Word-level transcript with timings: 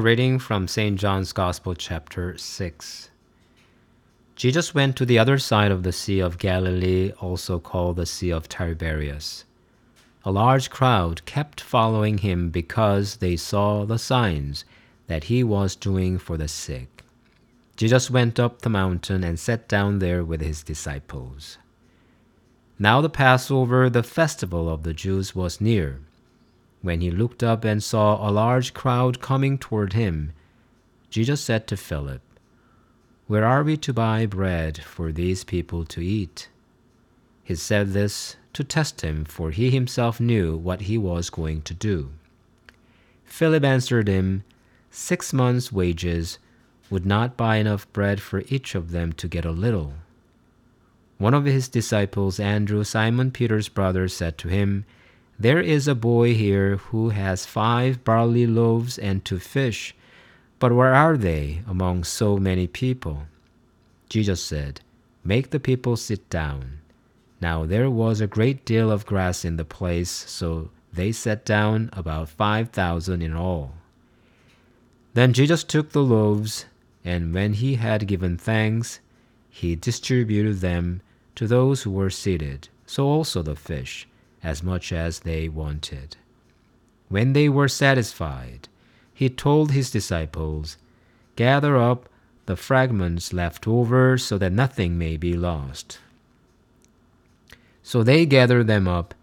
Reading 0.00 0.38
from 0.38 0.68
St. 0.68 0.98
John's 0.98 1.32
Gospel, 1.32 1.74
chapter 1.74 2.38
6. 2.38 3.10
Jesus 4.36 4.72
went 4.72 4.94
to 4.96 5.04
the 5.04 5.18
other 5.18 5.38
side 5.38 5.72
of 5.72 5.82
the 5.82 5.92
Sea 5.92 6.20
of 6.20 6.38
Galilee, 6.38 7.10
also 7.20 7.58
called 7.58 7.96
the 7.96 8.06
Sea 8.06 8.30
of 8.30 8.48
Tiberias. 8.48 9.44
A 10.24 10.30
large 10.30 10.70
crowd 10.70 11.24
kept 11.24 11.60
following 11.60 12.18
him 12.18 12.50
because 12.50 13.16
they 13.16 13.36
saw 13.36 13.84
the 13.84 13.98
signs 13.98 14.64
that 15.08 15.24
he 15.24 15.42
was 15.42 15.74
doing 15.74 16.16
for 16.16 16.36
the 16.36 16.48
sick. 16.48 17.02
Jesus 17.76 18.08
went 18.08 18.38
up 18.38 18.62
the 18.62 18.70
mountain 18.70 19.24
and 19.24 19.38
sat 19.38 19.68
down 19.68 19.98
there 19.98 20.24
with 20.24 20.40
his 20.40 20.62
disciples. 20.62 21.58
Now 22.78 23.00
the 23.00 23.10
Passover, 23.10 23.90
the 23.90 24.04
festival 24.04 24.68
of 24.68 24.84
the 24.84 24.94
Jews, 24.94 25.34
was 25.34 25.60
near. 25.60 26.00
When 26.82 27.00
he 27.00 27.10
looked 27.10 27.42
up 27.42 27.64
and 27.64 27.82
saw 27.82 28.28
a 28.28 28.30
large 28.30 28.72
crowd 28.72 29.20
coming 29.20 29.58
toward 29.58 29.92
him, 29.92 30.32
Jesus 31.10 31.40
said 31.40 31.66
to 31.66 31.76
Philip, 31.76 32.22
Where 33.26 33.44
are 33.44 33.64
we 33.64 33.76
to 33.78 33.92
buy 33.92 34.26
bread 34.26 34.82
for 34.84 35.10
these 35.10 35.42
people 35.44 35.84
to 35.86 36.00
eat? 36.00 36.48
He 37.42 37.54
said 37.54 37.92
this 37.92 38.36
to 38.52 38.62
test 38.62 39.00
him, 39.00 39.24
for 39.24 39.50
he 39.50 39.70
himself 39.70 40.20
knew 40.20 40.56
what 40.56 40.82
he 40.82 40.98
was 40.98 41.30
going 41.30 41.62
to 41.62 41.74
do. 41.74 42.10
Philip 43.24 43.64
answered 43.64 44.08
him, 44.08 44.44
Six 44.90 45.32
months' 45.32 45.72
wages 45.72 46.38
would 46.90 47.06
not 47.06 47.36
buy 47.36 47.56
enough 47.56 47.90
bread 47.92 48.20
for 48.20 48.42
each 48.48 48.74
of 48.74 48.90
them 48.90 49.12
to 49.14 49.28
get 49.28 49.44
a 49.44 49.50
little. 49.50 49.94
One 51.18 51.34
of 51.34 51.44
his 51.44 51.68
disciples, 51.68 52.38
Andrew, 52.38 52.84
Simon 52.84 53.30
Peter's 53.30 53.68
brother, 53.68 54.08
said 54.08 54.38
to 54.38 54.48
him, 54.48 54.84
there 55.40 55.60
is 55.60 55.86
a 55.86 55.94
boy 55.94 56.34
here 56.34 56.78
who 56.90 57.10
has 57.10 57.46
five 57.46 58.02
barley 58.02 58.44
loaves 58.44 58.98
and 58.98 59.24
two 59.24 59.38
fish, 59.38 59.94
but 60.58 60.72
where 60.72 60.92
are 60.92 61.16
they 61.16 61.62
among 61.64 62.02
so 62.02 62.36
many 62.36 62.66
people? 62.66 63.22
Jesus 64.08 64.42
said, 64.42 64.80
Make 65.22 65.50
the 65.50 65.60
people 65.60 65.96
sit 65.96 66.28
down. 66.28 66.80
Now 67.40 67.66
there 67.66 67.88
was 67.88 68.20
a 68.20 68.26
great 68.26 68.64
deal 68.64 68.90
of 68.90 69.06
grass 69.06 69.44
in 69.44 69.56
the 69.56 69.64
place, 69.64 70.10
so 70.10 70.70
they 70.92 71.12
sat 71.12 71.44
down, 71.44 71.90
about 71.92 72.28
five 72.28 72.70
thousand 72.70 73.22
in 73.22 73.34
all. 73.34 73.74
Then 75.14 75.32
Jesus 75.32 75.62
took 75.62 75.92
the 75.92 76.02
loaves, 76.02 76.64
and 77.04 77.32
when 77.32 77.52
he 77.52 77.76
had 77.76 78.08
given 78.08 78.36
thanks, 78.38 78.98
he 79.48 79.76
distributed 79.76 80.56
them 80.56 81.00
to 81.36 81.46
those 81.46 81.82
who 81.82 81.92
were 81.92 82.10
seated, 82.10 82.68
so 82.86 83.06
also 83.06 83.40
the 83.42 83.54
fish 83.54 84.08
as 84.42 84.62
much 84.62 84.92
as 84.92 85.20
they 85.20 85.48
wanted. 85.48 86.16
When 87.08 87.32
they 87.32 87.48
were 87.48 87.68
satisfied, 87.68 88.68
he 89.12 89.28
told 89.28 89.72
his 89.72 89.90
disciples, 89.90 90.76
Gather 91.36 91.76
up 91.76 92.08
the 92.46 92.56
fragments 92.56 93.32
left 93.32 93.66
over 93.66 94.16
so 94.16 94.38
that 94.38 94.52
nothing 94.52 94.96
may 94.96 95.16
be 95.16 95.34
lost. 95.34 95.98
So 97.82 98.02
they 98.02 98.26
gathered 98.26 98.66
them 98.66 98.86
up, 98.86 99.14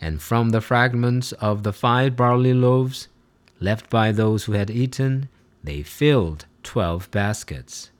and 0.00 0.20
from 0.20 0.50
the 0.50 0.60
fragments 0.60 1.32
of 1.32 1.62
the 1.62 1.72
five 1.72 2.16
barley 2.16 2.54
loaves 2.54 3.08
left 3.60 3.90
by 3.90 4.12
those 4.12 4.44
who 4.44 4.52
had 4.52 4.70
eaten, 4.70 5.28
they 5.62 5.82
filled 5.82 6.46
twelve 6.62 7.10
baskets. 7.10 7.90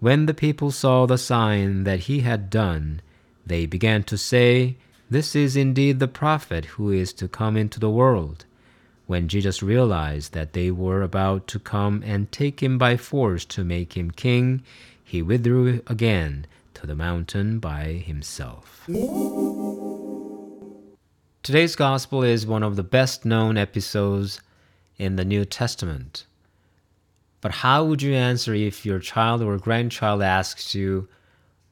When 0.00 0.26
the 0.26 0.34
people 0.34 0.70
saw 0.70 1.06
the 1.06 1.18
sign 1.18 1.84
that 1.84 2.00
he 2.00 2.20
had 2.20 2.50
done, 2.50 3.00
they 3.44 3.66
began 3.66 4.04
to 4.04 4.16
say, 4.16 4.76
this 5.10 5.34
is 5.34 5.56
indeed 5.56 5.98
the 5.98 6.08
prophet 6.08 6.66
who 6.66 6.90
is 6.90 7.12
to 7.14 7.28
come 7.28 7.56
into 7.56 7.80
the 7.80 7.90
world. 7.90 8.44
When 9.06 9.28
Jesus 9.28 9.62
realized 9.62 10.34
that 10.34 10.52
they 10.52 10.70
were 10.70 11.02
about 11.02 11.46
to 11.48 11.58
come 11.58 12.02
and 12.04 12.30
take 12.30 12.62
him 12.62 12.76
by 12.76 12.98
force 12.98 13.46
to 13.46 13.64
make 13.64 13.96
him 13.96 14.10
king, 14.10 14.62
he 15.02 15.22
withdrew 15.22 15.80
again 15.86 16.46
to 16.74 16.86
the 16.86 16.94
mountain 16.94 17.58
by 17.58 17.84
himself. 17.84 18.84
Today's 21.42 21.74
gospel 21.74 22.22
is 22.22 22.46
one 22.46 22.62
of 22.62 22.76
the 22.76 22.82
best 22.82 23.24
known 23.24 23.56
episodes 23.56 24.42
in 24.98 25.16
the 25.16 25.24
New 25.24 25.46
Testament. 25.46 26.26
But 27.40 27.52
how 27.52 27.84
would 27.84 28.02
you 28.02 28.12
answer 28.12 28.52
if 28.52 28.84
your 28.84 28.98
child 28.98 29.40
or 29.40 29.56
grandchild 29.56 30.20
asks 30.20 30.74
you 30.74 31.08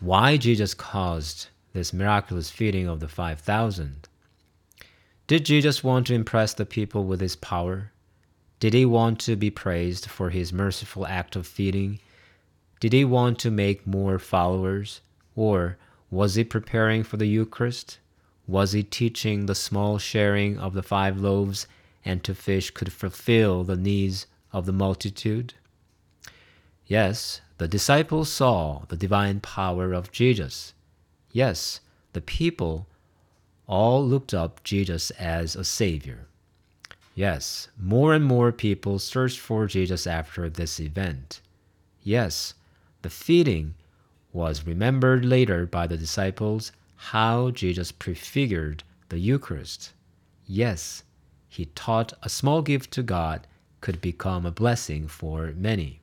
why 0.00 0.36
Jesus 0.36 0.74
caused 0.74 1.48
this 1.72 1.92
miraculous 1.92 2.50
feeding 2.50 2.88
of 2.88 3.00
the 3.00 3.08
5,000. 3.08 4.08
Did 5.26 5.44
Jesus 5.44 5.84
want 5.84 6.08
to 6.08 6.14
impress 6.14 6.54
the 6.54 6.66
people 6.66 7.04
with 7.04 7.20
his 7.20 7.36
power? 7.36 7.92
Did 8.58 8.74
he 8.74 8.84
want 8.84 9.20
to 9.20 9.36
be 9.36 9.50
praised 9.50 10.06
for 10.06 10.30
his 10.30 10.52
merciful 10.52 11.06
act 11.06 11.36
of 11.36 11.46
feeding? 11.46 12.00
Did 12.80 12.92
he 12.92 13.04
want 13.04 13.38
to 13.40 13.50
make 13.50 13.86
more 13.86 14.18
followers? 14.18 15.00
Or 15.36 15.78
was 16.10 16.34
he 16.34 16.44
preparing 16.44 17.04
for 17.04 17.16
the 17.16 17.26
Eucharist? 17.26 17.98
Was 18.46 18.72
he 18.72 18.82
teaching 18.82 19.46
the 19.46 19.54
small 19.54 19.98
sharing 19.98 20.58
of 20.58 20.74
the 20.74 20.82
five 20.82 21.18
loaves 21.18 21.68
and 22.04 22.24
two 22.24 22.34
fish 22.34 22.70
could 22.72 22.92
fulfill 22.92 23.62
the 23.62 23.76
needs 23.76 24.26
of 24.52 24.66
the 24.66 24.72
multitude? 24.72 25.54
Yes, 26.86 27.40
the 27.58 27.68
disciples 27.68 28.28
saw 28.28 28.86
the 28.88 28.96
divine 28.96 29.38
power 29.38 29.92
of 29.92 30.10
Jesus. 30.10 30.74
Yes, 31.32 31.80
the 32.12 32.20
people 32.20 32.86
all 33.66 34.04
looked 34.04 34.34
up 34.34 34.62
Jesus 34.64 35.10
as 35.12 35.54
a 35.54 35.64
savior. 35.64 36.26
Yes, 37.14 37.68
more 37.78 38.14
and 38.14 38.24
more 38.24 38.50
people 38.50 38.98
searched 38.98 39.38
for 39.38 39.66
Jesus 39.66 40.06
after 40.06 40.48
this 40.48 40.80
event. 40.80 41.40
Yes, 42.02 42.54
the 43.02 43.10
feeding 43.10 43.74
was 44.32 44.66
remembered 44.66 45.24
later 45.24 45.66
by 45.66 45.86
the 45.86 45.96
disciples 45.96 46.72
how 46.96 47.50
Jesus 47.50 47.92
prefigured 47.92 48.82
the 49.08 49.18
Eucharist. 49.18 49.92
Yes, 50.46 51.02
he 51.48 51.66
taught 51.66 52.12
a 52.22 52.28
small 52.28 52.62
gift 52.62 52.90
to 52.92 53.02
God 53.02 53.46
could 53.80 54.00
become 54.00 54.44
a 54.44 54.50
blessing 54.50 55.08
for 55.08 55.52
many. 55.56 56.00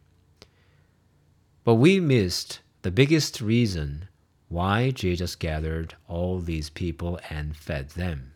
But 1.63 1.75
we 1.75 1.99
missed 1.99 2.59
the 2.81 2.91
biggest 2.91 3.41
reason 3.41 4.07
why 4.49 4.91
Jesus 4.91 5.35
gathered 5.35 5.95
all 6.07 6.39
these 6.39 6.69
people 6.69 7.19
and 7.29 7.55
fed 7.55 7.89
them. 7.89 8.33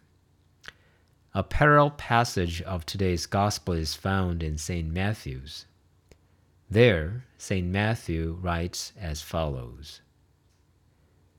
A 1.33 1.43
parallel 1.43 1.91
passage 1.91 2.61
of 2.63 2.85
today's 2.85 3.25
Gospel 3.25 3.73
is 3.73 3.95
found 3.95 4.43
in 4.43 4.57
St. 4.57 4.91
Matthew's. 4.91 5.65
There, 6.69 7.23
St. 7.37 7.67
Matthew 7.67 8.37
writes 8.41 8.91
as 8.99 9.21
follows 9.21 10.01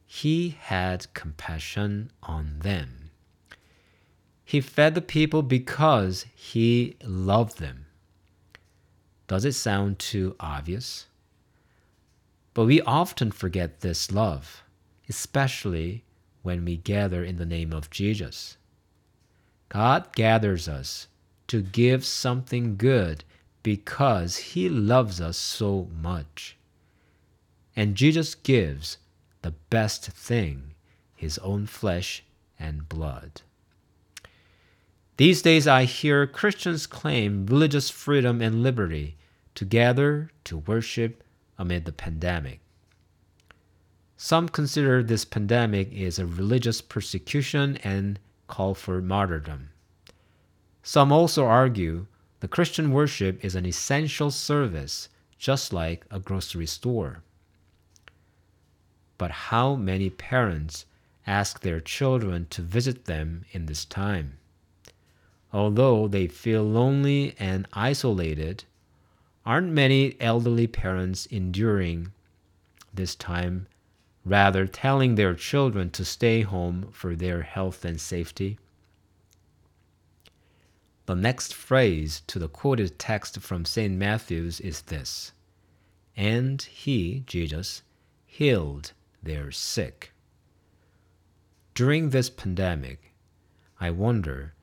He 0.07 0.57
had 0.59 1.13
compassion 1.13 2.11
on 2.23 2.61
them. 2.61 3.11
He 4.45 4.61
fed 4.61 4.95
the 4.95 5.03
people 5.03 5.43
because 5.43 6.27
he 6.35 6.97
loved 7.05 7.59
them. 7.59 7.87
Does 9.27 9.45
it 9.45 9.53
sound 9.53 9.99
too 9.99 10.37
obvious? 10.41 11.07
But 12.55 12.67
we 12.67 12.81
often 12.83 13.31
forget 13.31 13.81
this 13.81 14.13
love, 14.13 14.63
especially 15.09 16.05
when 16.43 16.65
we 16.65 16.77
gather 16.77 17.25
in 17.25 17.37
the 17.37 17.47
name 17.47 17.73
of 17.73 17.91
Jesus. 17.91 18.57
God 19.69 20.15
gathers 20.15 20.69
us 20.69 21.09
to 21.49 21.63
give 21.63 22.05
something 22.05 22.77
good 22.77 23.25
because 23.63 24.37
He 24.37 24.69
loves 24.69 25.21
us 25.21 25.39
so 25.39 25.89
much. 26.01 26.57
And 27.75 27.95
Jesus 27.95 28.35
gives 28.35 28.99
the 29.41 29.53
best 29.71 30.09
thing, 30.09 30.75
His 31.15 31.39
own 31.39 31.67
flesh 31.67 32.23
and 32.59 32.89
blood. 32.89 33.41
These 35.17 35.43
days, 35.43 35.67
I 35.67 35.85
hear 35.85 36.27
Christians 36.27 36.87
claim 36.87 37.47
religious 37.47 37.89
freedom 37.91 38.41
and 38.41 38.63
liberty 38.63 39.17
to 39.55 39.65
gather, 39.65 40.31
to 40.45 40.59
worship, 40.59 41.23
amid 41.59 41.85
the 41.85 41.93
pandemic. 41.93 42.61
Some 44.17 44.49
consider 44.49 45.03
this 45.03 45.25
pandemic 45.25 45.93
is 45.93 46.19
a 46.19 46.27
religious 46.27 46.81
persecution 46.81 47.77
and 47.79 48.21
call 48.47 48.75
for 48.75 49.03
martyrdom. 49.03 49.71
Some 50.83 51.11
also 51.11 51.45
argue 51.47 52.07
the 52.41 52.49
Christian 52.49 52.93
worship 52.93 53.45
is 53.45 53.55
an 53.55 53.67
essential 53.67 54.31
service, 54.31 55.09
just 55.39 55.73
like 55.73 56.05
a 56.11 56.19
grocery 56.19 56.67
store. 56.67 57.23
But 59.19 59.31
how 59.31 59.77
many 59.77 60.11
parents 60.11 60.87
ask 61.27 61.61
their 61.61 61.81
children 61.81 62.47
to 62.51 62.63
visit 62.63 63.05
them 63.05 63.45
in 63.53 63.67
this 63.67 63.85
time? 63.85 64.39
Although 65.53 66.09
they 66.09 66.27
feel 66.27 66.65
lonely 66.65 67.37
and 67.39 67.69
isolated, 67.73 68.65
Aren't 69.45 69.73
many 69.73 70.21
elderly 70.21 70.69
parents 70.69 71.27
enduring 71.27 72.13
this 72.95 73.17
time, 73.17 73.67
rather 74.25 74.67
telling 74.67 75.17
their 75.17 75.35
children 75.35 75.91
to 75.91 76.05
stay 76.05 76.43
home 76.43 76.91
for 76.93 77.17
their 77.17 77.43
health 77.43 77.85
and 77.85 78.01
safety? 78.01 78.59
The 81.07 81.17
next 81.17 81.53
phrase 81.53 82.23
to 82.29 82.39
the 82.39 82.49
quoted 82.49 82.99
text 82.99 83.41
from 83.41 83.65
St. 83.65 83.93
Matthew's 83.93 84.61
is 84.61 84.83
this 84.83 85.33
And 86.17 86.63
he, 86.63 87.25
Jesus, 87.27 87.83
healed 88.25 88.93
their 89.23 89.51
sick. 89.51 90.13
During 91.75 92.11
this 92.11 92.31
pandemic, 92.31 93.13
I 93.81 93.91
wonder 93.91 94.55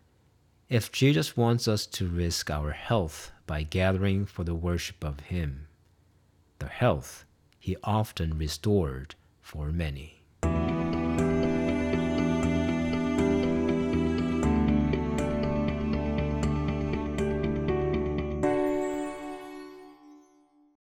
if 0.70 0.92
Jesus 0.92 1.36
wants 1.36 1.68
us 1.68 1.88
to 1.88 2.08
risk 2.08 2.52
our 2.52 2.72
health 2.72 3.32
by 3.48 3.64
gathering 3.64 4.26
for 4.26 4.44
the 4.44 4.54
worship 4.54 5.04
of 5.04 5.20
Him, 5.22 5.68
the 6.60 6.68
health 6.68 7.26
He 7.58 7.76
often 7.84 8.38
restored 8.38 9.16
for 9.42 9.72
many. 9.72 10.19